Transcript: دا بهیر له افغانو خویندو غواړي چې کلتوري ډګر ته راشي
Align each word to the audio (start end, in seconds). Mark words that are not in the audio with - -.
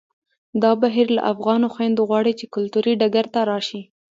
دا 0.61 0.71
بهیر 0.81 1.07
له 1.17 1.21
افغانو 1.33 1.67
خویندو 1.73 2.07
غواړي 2.09 2.33
چې 2.39 2.45
کلتوري 2.55 2.93
ډګر 3.01 3.25
ته 3.33 3.39
راشي 3.51 3.81